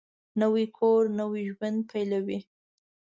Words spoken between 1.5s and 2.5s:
ژوند پېلوي